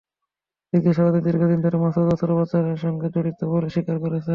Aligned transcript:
জিজ্ঞাসাবাদে 0.73 1.19
দীর্ঘদিন 1.27 1.59
ধরে 1.65 1.77
মাসুদ 1.83 2.05
অস্ত্র 2.05 2.29
ব্যবসার 2.29 2.81
সঙ্গে 2.83 3.07
জড়িত 3.15 3.39
বলে 3.51 3.67
স্বীকার 3.73 3.97
করেছেন। 4.03 4.29